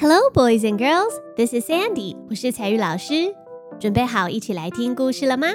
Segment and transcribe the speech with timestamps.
[0.00, 1.12] Hello, boys and girls.
[1.36, 2.16] This is Sandy.
[2.30, 3.34] 我是彩玉老师。
[3.78, 5.48] 准备好一起来听故事了吗？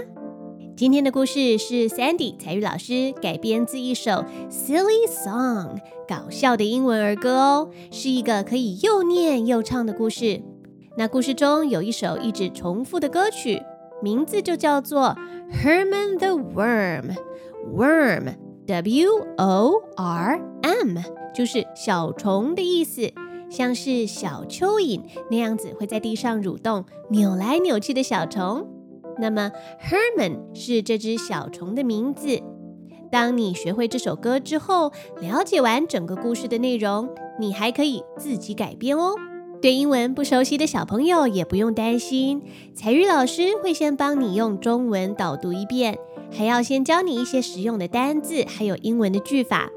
[0.78, 10.44] 今天的故事是 Sandy 彩玉老师改编自一首 Silly Song 搞笑的英文儿歌哦，是一个可以又念又唱的故事。
[10.96, 13.60] 那故事中有一首一直重复的歌曲，
[14.00, 15.18] 名字就叫做
[15.64, 17.16] Herman the Worm。
[17.76, 18.36] Worm,
[18.68, 19.80] W-O-R-M，
[21.34, 23.12] 就是小虫的意思。
[23.50, 28.68] 像是小蚯蚓那样子会在地上蠕动、扭来扭去的小虫。
[29.20, 32.42] 那么，Herman 是这只小虫的名字。
[33.12, 37.08] 当你学会这首歌之后，了解完整个故事的内容，
[37.40, 39.16] 你还可以自己改编哦。
[39.62, 42.42] 对英文不熟悉的小朋友也不用担心，
[42.74, 45.98] 彩玉老师会先帮你用中文导读一遍，
[46.30, 49.72] 还要先教你一些实用的单字，还有英文的句法。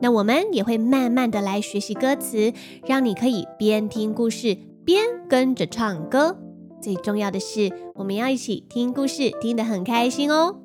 [0.00, 2.52] 那我们也会慢慢的来学习歌词，
[2.86, 6.36] 让你可以边听故事边跟着唱歌。
[6.82, 10.56] 最重要的是，我们要一起听故事，听得很开心哦。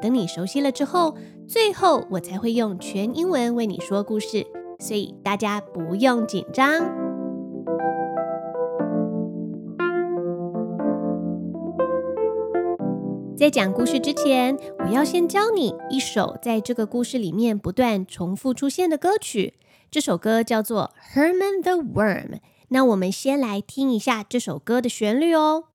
[0.00, 1.14] 等你熟悉了之后，
[1.46, 4.46] 最后我才会用全英文为你说故事，
[4.78, 6.97] 所以大家不用紧张。
[13.38, 19.54] 在讲故事之前，我要先教你一首在这个故事里面不断重复出现的歌曲。
[19.92, 22.30] 这首歌叫做《Herman the Worm》。
[22.70, 25.66] 那我们先来听一下这首歌的旋律哦。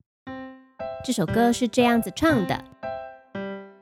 [1.06, 2.66] 这首歌是这样子唱的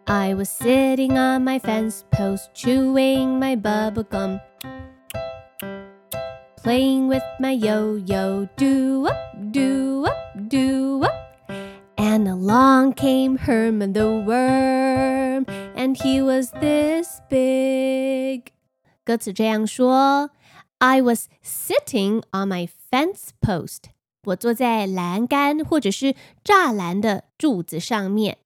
[0.05, 4.39] ：I was sitting on my fence post, chewing my bubble gum,
[6.63, 9.17] playing with my yo-yo, do up,
[9.51, 10.13] do up,
[10.51, 11.20] do up.
[12.00, 18.52] And along came Herman the worm, and he was this big.
[19.04, 20.30] 歌词这样说：
[20.78, 23.84] I was sitting on my fence post.
[24.24, 28.38] 我坐在栏杆或者是栅栏的柱子上面。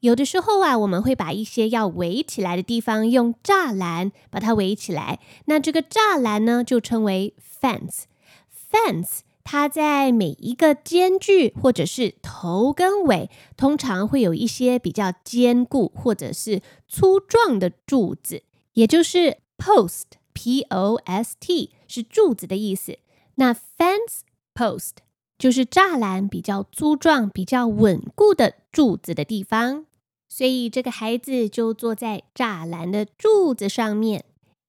[0.00, 5.20] 有的时候啊，我们会把一些要围起来的地方用栅栏把它围起来。
[5.46, 18.43] 那这个栅栏呢，就称为 fence。fence 它在每一个间距或者是头跟尾，通常会有一些比较坚固或者是粗壮的柱子，
[18.73, 22.99] 也就是 post，p o s t 是柱子的意思。
[23.35, 24.21] 那 fence
[24.53, 24.91] post
[25.37, 29.85] 就是栅栏比较粗壮、比较稳固的柱子的地方。
[30.29, 34.23] 所以这个孩子就坐在栅栏的柱子上面。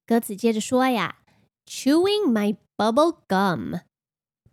[0.05, 1.19] 歌词接着说呀
[1.67, 3.83] ，chewing my bubble gum。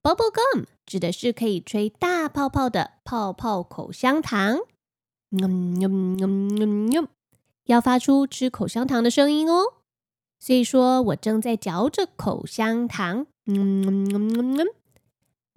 [0.02, 4.60] Bubble gum 指的是可以吹大泡泡的泡泡口香糖，
[7.66, 9.74] 要发出吃口香糖的声音哦。
[10.40, 13.28] 所以说我正在嚼着口香糖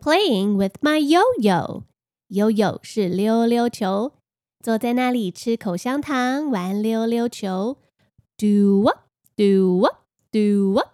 [0.02, 4.14] ，playing with my yo-yo，yo-yo 是溜溜球，
[4.60, 7.78] 坐在那里吃口香糖，玩溜溜球
[8.36, 9.02] ，do up
[9.36, 9.98] do up
[10.32, 10.88] do up，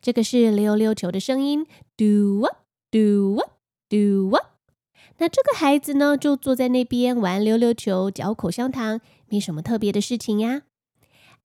[0.00, 1.66] 这个是溜溜球的声音
[1.98, 2.63] ，do up。
[2.94, 3.50] Do what?
[3.90, 4.44] Do what?
[5.18, 10.62] 那这个孩子呢，就坐在那边玩溜溜球、嚼口香糖，没什么特别的事情呀。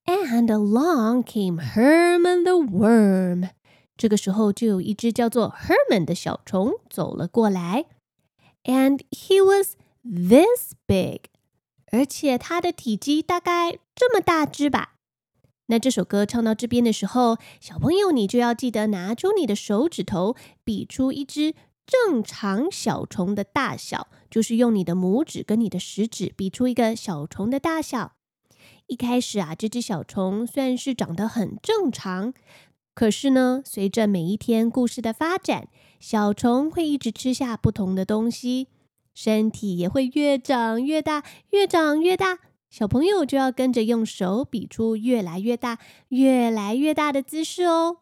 [0.05, 3.49] And along came Herman the Worm。
[3.97, 7.85] 这个时候，就有一只叫做 Herman 的小虫走了过来。
[8.65, 11.31] And he was this big，
[11.91, 14.98] 而且他的体积大概这么大只吧。
[15.71, 21.53] 那这首歌唱到这边的时候，小朋友你就要记得拿出你的手指头，比出一只
[21.85, 28.13] 正常小虫的大小，就是用你的拇指跟你的食指比出一个小虫的大小。
[28.87, 32.33] 一开始啊，这只小虫算是长得很正常，
[32.95, 35.67] 可是呢，随着每一天故事的发展，
[35.99, 38.69] 小虫会一直吃下不同的东西，
[39.13, 42.39] 身体也会越长越大，越长越大。
[42.70, 45.78] 小朋友就要跟着用手比出越来越大、
[46.08, 47.98] 越来越大的姿势哦。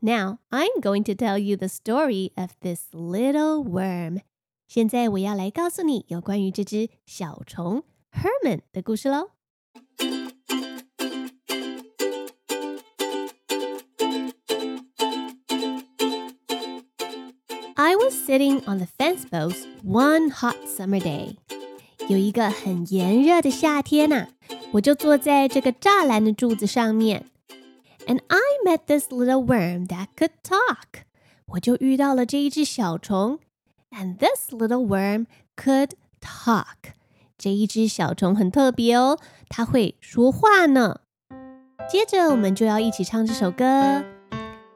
[0.00, 4.20] Now I'm going to tell you the story of this little worm。
[4.66, 9.30] 现在我要来告诉你有关于这只小虫 Herman 的故事喽。
[17.80, 21.36] I was sitting on the fence post one hot summer day.
[22.09, 24.27] 有一个很炎热的夏天呐、
[24.73, 27.25] 我就坐在这个栅栏的柱子上面。
[28.05, 31.03] And I met this little worm that could talk。
[31.45, 33.39] 我就遇到了这一只小虫。
[33.91, 36.93] And this little worm could talk。
[37.37, 39.17] 这一只小虫很特别哦，
[39.47, 40.99] 它会说话呢。
[41.89, 44.03] 接着我们就要一起唱这首歌。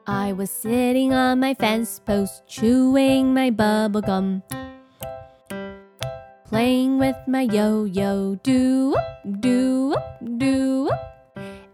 [0.04, 4.40] I was sitting on my fence post, chewing my bubble gum,
[6.49, 8.95] playing with my yo-yo, do
[9.39, 9.95] do
[10.37, 10.89] do.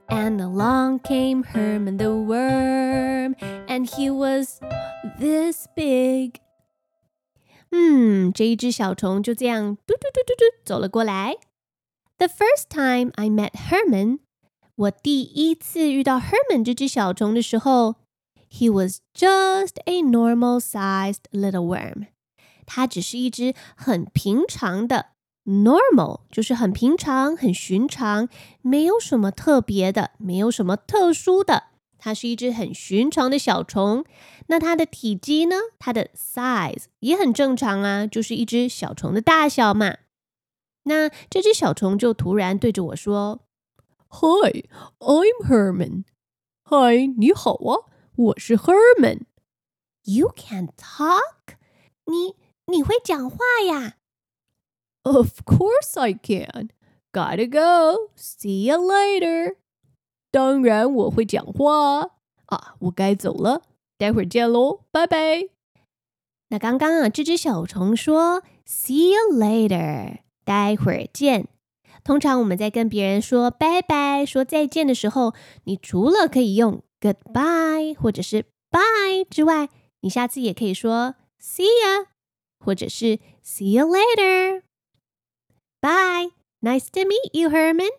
[0.07, 3.35] And along came Herman the worm,
[3.67, 4.59] and he was
[5.19, 6.41] this big.
[7.71, 11.35] 嗯，这一只小虫就这样嘟嘟嘟嘟嘟走了过来。
[12.17, 14.19] The first time I met Herman，
[14.75, 17.95] 我第一次遇到 Herman 这只小虫的时候。
[18.51, 22.07] He was just a normal sized little worm.
[22.66, 25.06] 它只是一只很平常的
[25.44, 28.28] normal，就是很平常、很寻常，
[28.62, 31.64] 没有什么特别的，没有什么特殊的。
[31.98, 34.04] 它是一只很寻常的小虫。
[34.48, 35.56] 那它的体积呢？
[35.78, 39.96] 它的 size 也很正常啊，就是一只小虫的大小嘛。
[40.82, 43.40] 那这只小虫就突然对着我说
[44.08, 44.66] ：“Hi,
[44.98, 46.04] I'm Herman.
[46.64, 49.22] Hi，你好啊。”我是 Herman。
[50.02, 51.56] You can talk？
[52.04, 53.96] 你你会讲话呀
[55.02, 56.70] ？Of course I can.
[57.12, 58.10] Gotta go.
[58.16, 59.56] See you later.
[60.30, 62.10] 当然我会讲话
[62.46, 62.74] 啊！
[62.80, 63.62] 我该走了，
[63.96, 65.48] 待会儿见喽，拜拜。
[66.48, 71.48] 那刚刚啊，这只小虫说 “See you later”，待会儿见。
[72.02, 75.34] 通常我们在跟别人说拜拜、说再见的时候，
[75.64, 79.68] 你除了可以用 goodbye 或者是 bye 之外，
[80.00, 82.06] 你下次也可以说 see ya，
[82.63, 86.31] 或者是 see you later。Bye,
[86.61, 87.91] nice to meet you, Herman。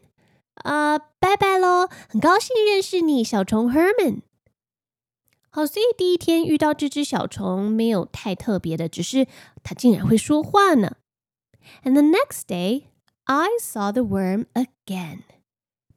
[0.54, 4.20] 啊，拜拜喽，很高兴认识你，小虫 Herman。
[5.50, 9.26] 好，所以第一天遇到这只小虫没有太特别的，只是
[9.62, 10.96] 它竟然会说话呢。
[11.82, 12.84] And the next day,
[13.24, 15.22] I saw the worm again。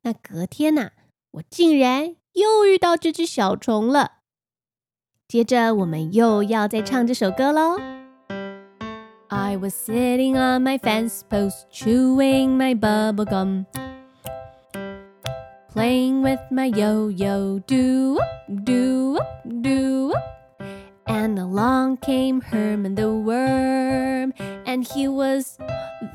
[0.04, 0.92] 那隔天呐、啊，
[1.32, 4.20] 我竟然又遇到这只小虫了。
[5.28, 7.97] 接着我们又要再唱这首歌喽。
[9.30, 13.66] I was sitting on my fence post, chewing my bubble gum,
[15.72, 18.20] playing with my yo-yo, do
[18.64, 19.18] do
[19.62, 20.14] do.
[21.06, 24.34] And along came Herman the worm,
[24.66, 25.58] and he was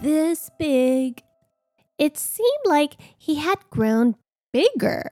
[0.01, 1.23] this big.
[1.99, 4.15] It seemed like he had grown
[4.53, 5.11] bigger.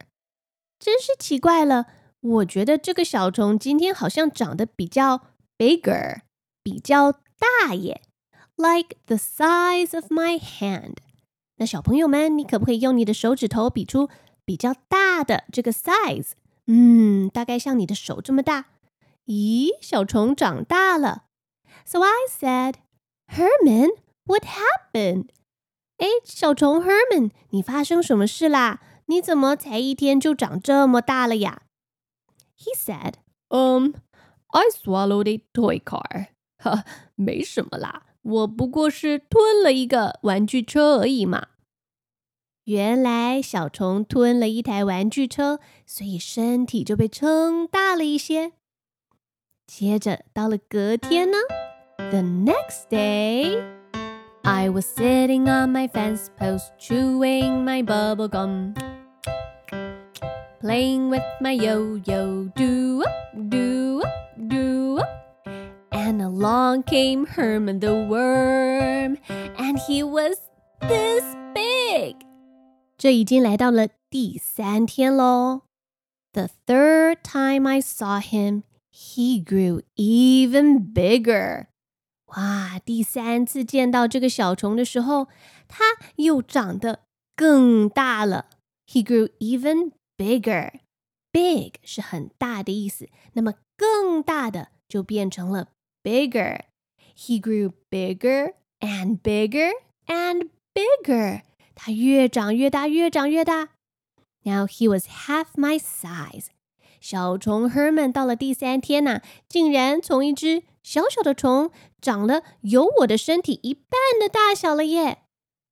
[0.78, 1.86] 真是奇怪了，
[2.20, 5.22] 我觉得这个小虫今天好像长得比较
[5.58, 6.20] bigger，
[6.62, 8.02] 比较 大耶，
[8.56, 10.96] like the size of my hand。
[11.56, 14.08] 那小朋友们，你可不可以用你的手指头比出
[14.44, 16.32] 比较大的这个 size？
[16.66, 18.66] 嗯，大概像你的手这么大。
[19.26, 21.24] 咦，小虫长大了。
[21.84, 22.74] So I said,
[23.28, 23.90] Herman,
[24.24, 25.28] what happened？
[25.98, 28.80] 哎，小虫 Herman，你发生什么事啦？
[29.06, 31.62] 你怎么才一天就长这么大了呀？
[32.58, 33.14] He said,
[33.48, 33.94] Um,
[34.48, 36.28] I swallowed a toy car.
[36.61, 36.85] 哈，
[37.15, 41.47] 没什么啦，我不过是吞了一个玩具车而已嘛。
[42.65, 48.51] 原来小虫吞了一台玩具车，所以身体就被撑大了一些。
[49.65, 51.37] 接着到了隔天呢
[51.97, 53.63] ，The next day,
[54.43, 58.75] I was sitting on my fence post chewing my bubble gum
[60.61, 63.03] playing with my yo-yo, do
[63.49, 64.01] do
[64.47, 65.20] do.
[66.10, 69.18] And along came Herman the worm,
[69.56, 70.36] and he was
[70.80, 72.16] this big.
[72.98, 75.62] 这已经来到了第三天喽。
[76.32, 81.68] The third time I saw him, he grew even bigger.
[82.26, 82.78] 哇！
[82.84, 85.28] 第三次见到这个小虫的时候，
[85.68, 85.84] 它
[86.16, 87.04] 又长得
[87.34, 88.46] 更大了。
[88.86, 95.68] He grew even bigger。big 是很大的意思，那么更大的就变成了
[96.02, 99.70] bigger。He grew bigger and bigger
[100.06, 101.42] and bigger。
[101.74, 103.70] 他越长越大，越长越大。
[104.42, 106.46] Now he was half my size。
[107.00, 113.90] 小虫 Herman 到了第三天呐、啊，竟然从一只小小的虫长了有我的身体一半
[114.20, 115.18] 的大小了耶！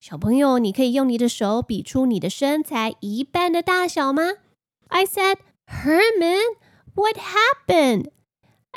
[0.00, 4.34] 小朋友，你可以用你的手比出你的身材一半的大小吗？
[4.88, 6.56] I said, Herman,
[6.94, 8.11] what happened?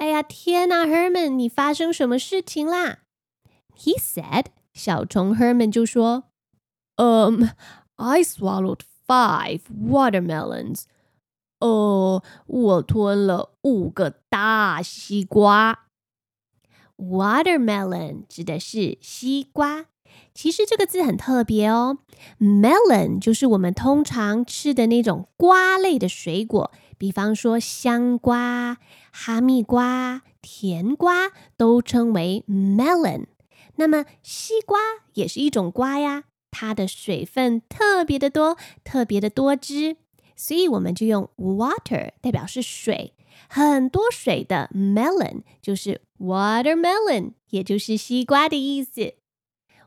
[0.02, 3.02] 哎呀，天哪，Herman，你发生什么事情啦
[3.78, 6.24] ？He said，小虫 Herman 就说
[6.96, 7.44] ，Um,
[7.94, 10.86] I swallowed five watermelons.
[11.60, 15.86] 哦，我吞了五个大西瓜。
[16.96, 19.86] Watermelon 指的是西瓜。
[20.34, 21.98] 其实这个字很特别哦
[22.40, 28.78] ，melon 就是我们通常吃的那种瓜类的水果，比方说香瓜、
[29.10, 33.26] 哈密瓜、甜瓜都称为 melon。
[33.74, 34.78] 那么西瓜
[35.14, 39.96] 也是一种瓜呀，它的水分特别的多，特别的多汁，
[40.36, 43.14] 所以我们就用 water 代表是水，
[43.48, 49.14] 很多水的 melon 就是 watermelon，也就是西瓜的意思。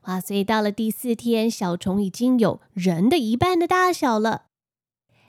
[0.07, 4.48] 哇，所以到了第四天，小虫已经有人的一半的大小了。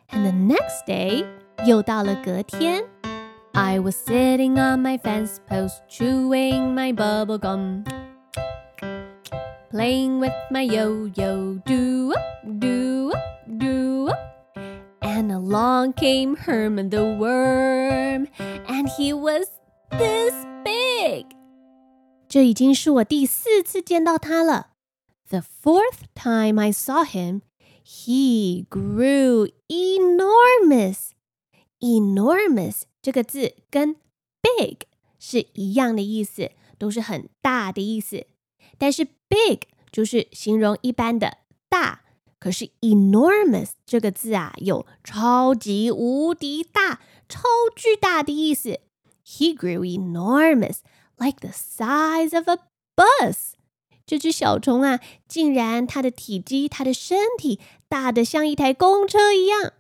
[0.08, 1.24] And the next day，
[1.65, 2.83] 又到了隔天。
[3.53, 7.83] I was sitting on my fence post, chewing my bubble gum,
[9.69, 14.17] playing with my yo-yo, do up, do up, do up.
[15.01, 18.27] And along came Herman the worm,
[18.67, 19.47] and he was
[19.91, 21.25] this big.
[22.29, 24.67] 这已经是我第四次见到他了。
[25.29, 27.41] The fourth time I saw him,
[27.83, 31.11] he grew enormous.
[31.79, 33.95] Enormous 这个字跟
[34.41, 34.85] big
[35.19, 38.27] 是一样的意思，都是很大的意思。
[38.77, 41.39] 但是 big 就是形容一般的
[41.69, 42.03] 大，
[42.39, 47.41] 可是 enormous 这个字啊，有超级无敌大、超
[47.75, 48.79] 巨大的意思。
[49.25, 50.79] He grew enormous
[51.17, 52.59] like the size of a
[52.95, 53.53] bus。
[54.05, 59.73] 这只小虫啊，竟然它的体积、它的身体大得像一台公车一样。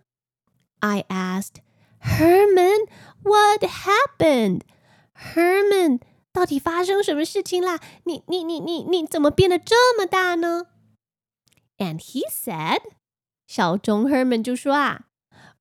[0.79, 1.57] I asked
[1.99, 2.87] Herman,
[3.23, 4.61] "What happened?"
[5.13, 6.01] Herman，
[6.33, 7.79] 到底发生什么事情啦？
[8.05, 10.67] 你、你、你、你、你怎么变得这么大呢？
[11.77, 12.81] And he said，
[13.47, 15.07] 小虫 Herman 就说啊，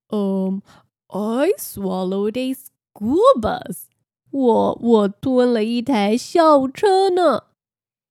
[0.08, 0.62] 嗯、
[1.08, 3.84] um,，I swallowed a school bus。
[4.30, 7.44] 我我吞了一台校车呢。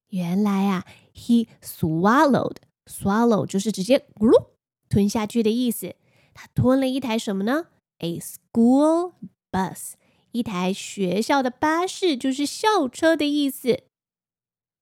[0.10, 4.48] 原来啊，he swallowed，swallow 就是直接咕噜
[4.89, 5.96] 吞下去的意思。
[6.34, 7.68] 他吞了一台什么呢
[7.99, 9.13] ？A school
[9.51, 9.93] bus，
[10.33, 13.85] 一台学校的巴士，就是校车的意思。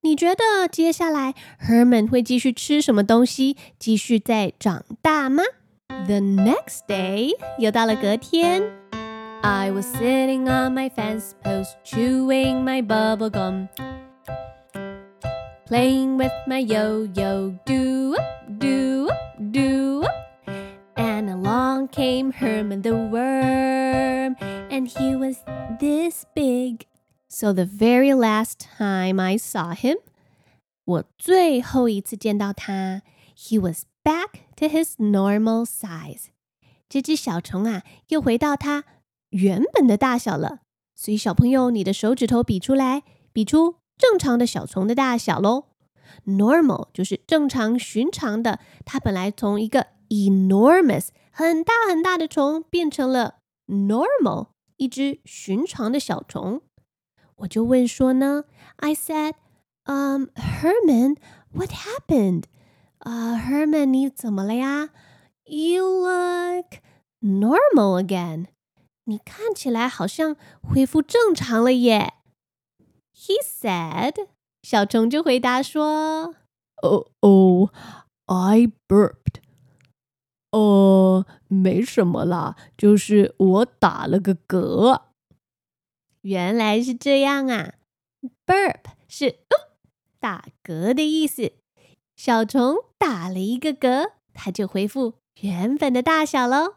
[0.05, 5.45] 你觉得接下来 Herman 会继续吃什么东西，继续再长大吗
[6.07, 8.63] ？The next day，又到了隔天。
[9.43, 13.69] I was sitting on my fence post, chewing my bubble gum,
[15.67, 17.92] playing with my yo-yo, do
[22.02, 24.36] came Herman the worm,
[24.72, 25.38] and he was
[25.80, 26.88] this big.
[27.30, 29.98] So the very last time I saw him,
[30.86, 33.04] 我最后一次见到他，
[33.36, 36.30] he was back to his normal size.
[36.90, 38.86] 这只小虫啊，又回到它
[39.30, 40.60] 原本的大小了，
[40.96, 43.04] 所以小朋友，你的手指头比出来，
[43.34, 45.66] 比出正常的小虫的大小喽。
[46.26, 56.62] Normal 就是正常、寻常的，它本来从一个 enormous 很大很大的虫变成了 normal 一只寻常的小虫。
[57.38, 58.46] 我就问说呢，
[58.78, 59.34] I said,
[59.86, 61.18] um, Herman,
[61.52, 62.44] what happened?
[63.00, 64.90] 啊、uh,，Herman，你怎么了呀？
[65.44, 66.82] You look
[67.22, 68.48] normal again.
[69.06, 72.14] 你看起来好像恢复正常了耶。
[73.16, 74.28] He said，
[74.64, 76.36] 小虫就回答说：“
[76.82, 77.70] Oh, oh,
[78.26, 79.41] I burped。
[80.53, 85.03] 哦，没什么啦，就是我打了个嗝。
[86.21, 87.75] 原来是这样啊
[88.47, 89.75] ！Burp 是哦
[90.21, 91.53] 打嗝的意思。
[92.15, 96.77] 小虫打了一个嗝，它就恢复原本的大小喽。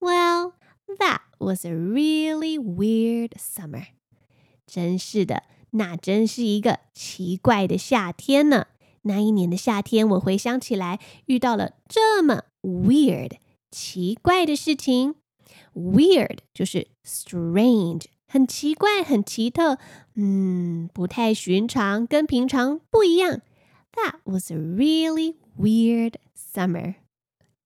[0.00, 0.54] Well。”
[0.98, 3.90] That was a really weird summer。
[4.66, 8.66] 真是的，那真是一个奇怪的夏天呢。
[9.02, 13.32] 那一年的夏天，我回想起来，遇到了这么 weird
[13.70, 15.14] 奇怪的事情。
[15.74, 19.78] Weird 就是 strange，很奇怪，很奇特，
[20.16, 23.40] 嗯，不太寻常，跟平常不一样。
[23.92, 26.96] That was a really weird summer。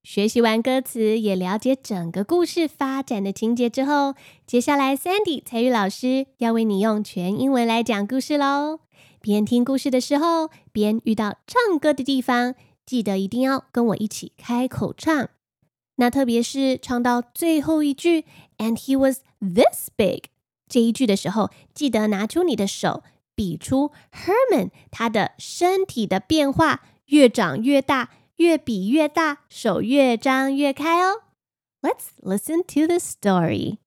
[0.02, 4.14] 学习完歌词，也了解整个故事发展的情节之后，
[4.46, 8.83] 接下来 Sandy 彩玉老师要为你用全英文来讲故事喽。
[9.24, 12.54] 边听故事的时候，边遇到唱歌的地方，
[12.84, 15.30] 记得一定要跟我一起开口唱。
[15.96, 18.26] 那特别是唱到最后一句
[18.58, 20.24] “and he was this big”
[20.68, 23.02] 这一句的时候，记得拿出你的手，
[23.34, 28.10] 比出 Herman 他的身体的变化越长越大。
[28.36, 31.22] 越比越大，手越张越开哦。
[31.80, 33.78] Let's listen to the story.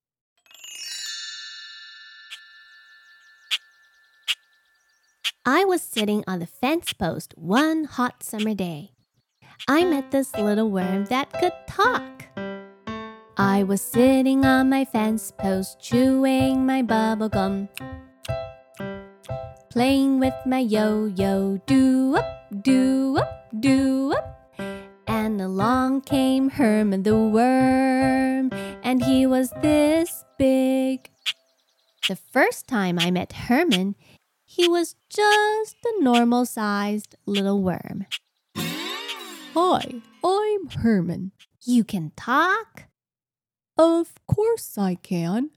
[5.50, 8.90] I was sitting on the fence post one hot summer day.
[9.66, 12.24] I met this little worm that could talk.
[13.38, 17.70] I was sitting on my fence post, chewing my bubble gum,
[19.70, 24.52] playing with my yo-yo, do up, do up, do up.
[25.06, 28.50] And along came Herman the worm,
[28.82, 31.08] and he was this big.
[32.06, 33.94] The first time I met Herman,
[34.50, 38.06] he was just a normal sized little worm.
[38.56, 41.32] Hi, I'm Herman.
[41.64, 42.84] You can talk?
[43.76, 45.50] Of course I can.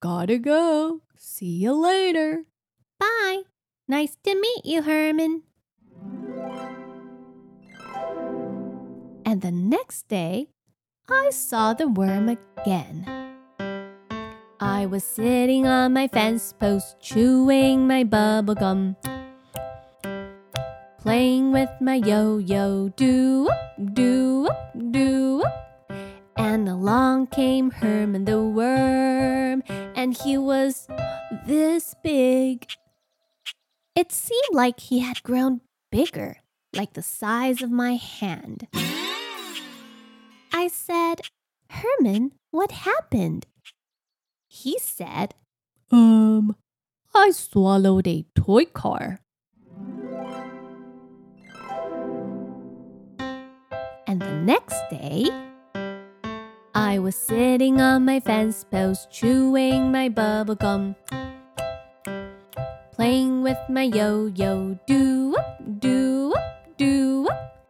[0.00, 1.02] Gotta go.
[1.18, 2.44] See you later.
[2.98, 3.42] Bye.
[3.86, 5.42] Nice to meet you, Herman.
[9.26, 10.48] And the next day,
[11.06, 13.25] I saw the worm again.
[14.66, 18.96] I was sitting on my fence post, chewing my bubble gum,
[20.98, 25.92] playing with my yo-yo, do up, do up, do up.
[26.36, 29.62] And along came Herman the worm,
[29.94, 30.88] and he was
[31.46, 32.66] this big.
[33.94, 35.60] It seemed like he had grown
[35.92, 36.38] bigger,
[36.74, 38.66] like the size of my hand.
[40.52, 41.20] I said,
[41.70, 43.46] Herman, what happened?
[44.56, 45.34] He said,
[45.90, 46.56] Um,
[47.14, 49.20] I swallowed a toy car.
[54.06, 55.28] And the next day,
[56.74, 60.96] I was sitting on my fence post, chewing my bubble gum,
[62.92, 67.68] playing with my yo-yo, do up, do up, do up.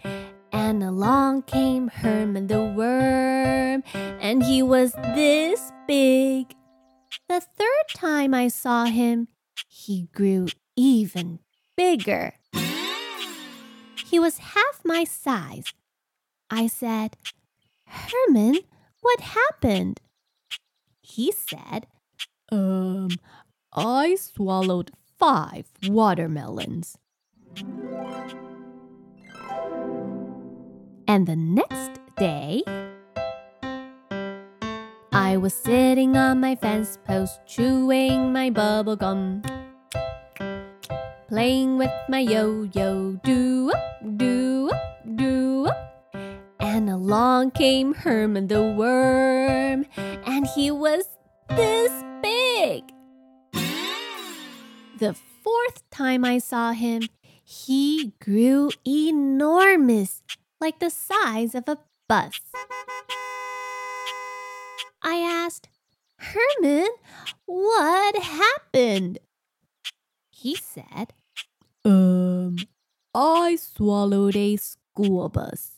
[0.53, 3.83] And along came Herman the worm,
[4.21, 6.56] and he was this big.
[7.29, 9.29] The third time I saw him,
[9.69, 11.41] he grew even
[11.77, 12.35] bigger.
[14.05, 15.65] He was half my size.
[16.49, 17.17] I said,
[17.87, 18.61] Herman,
[19.01, 20.01] what happened?
[21.01, 21.89] He said,
[22.53, 23.09] Um,
[23.73, 26.97] I swallowed five watermelons.
[31.09, 32.63] And the next day,
[35.27, 39.43] I was sitting on my fence post, chewing my bubble gum,
[41.27, 46.15] playing with my yo-yo, do up, do up, do up.
[46.61, 51.07] And along came Herman the worm, and he was
[51.49, 51.91] this
[52.23, 52.85] big.
[55.01, 57.03] The fourth time I saw him,
[57.43, 60.23] he grew enormous,
[60.61, 62.39] like the size of a bus.
[65.09, 65.69] I asked,
[66.19, 66.89] Herman,
[67.45, 69.21] what happened?
[70.31, 71.15] He said,
[71.85, 72.57] Um,
[73.15, 75.75] I swallowed a school bus.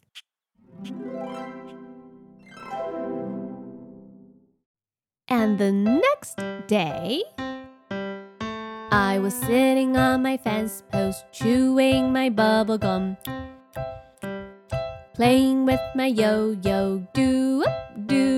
[5.28, 7.22] And the next day,
[8.90, 13.18] I was sitting on my fence post, chewing my bubble gum,
[15.12, 18.38] playing with my yo-yo, do up, do up,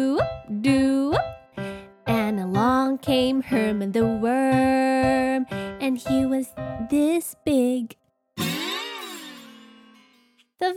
[0.51, 1.17] do.
[2.07, 5.47] And along came Herman the worm,
[5.81, 6.53] and he was
[6.91, 7.97] this big.
[8.37, 8.45] The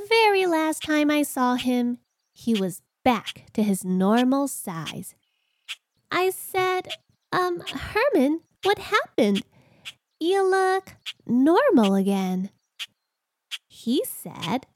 [0.08, 1.98] very last time I saw him,
[2.32, 5.14] he was back to his normal size.
[6.10, 6.88] I said,
[7.32, 9.44] Um, Herman, what happened?
[10.20, 12.50] You look normal again.
[13.68, 14.68] He said,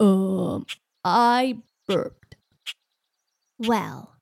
[0.00, 0.66] Um,
[1.04, 2.36] I burped.
[3.58, 4.17] Well,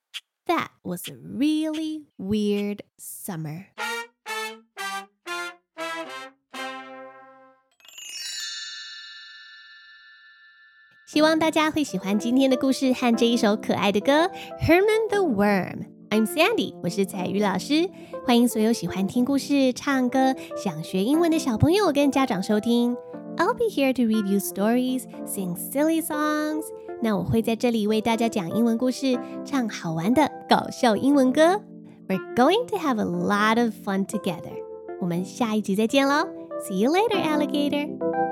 [0.47, 3.67] that was a really weird summer.
[3.77, 3.87] summer.
[11.07, 14.25] 希望大家会喜欢今天的故事和这一首可爱的歌
[14.61, 15.85] 《Herman the Worm》。
[16.09, 17.89] I'm Sandy，我是采聿老师，
[18.25, 22.95] 欢迎所有喜欢听故事、唱歌、想学英文的小朋友跟家长收听。
[23.37, 26.63] I'll be here to read you stories, sing silly songs。
[27.01, 31.60] 那我会在这里为大家讲英文故事，唱好玩的搞笑英文歌。
[32.08, 34.52] We're going to have a lot of fun together。
[35.00, 36.26] 我们下一集再见喽！
[36.68, 38.25] See you later, alligator.